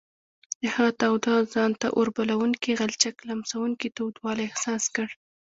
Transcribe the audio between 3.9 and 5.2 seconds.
تودوالی احساس کړ.